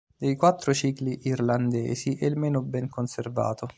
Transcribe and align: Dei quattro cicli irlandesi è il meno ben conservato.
Dei 0.17 0.35
quattro 0.35 0.73
cicli 0.73 1.19
irlandesi 1.27 2.15
è 2.15 2.25
il 2.25 2.35
meno 2.35 2.63
ben 2.63 2.89
conservato. 2.89 3.67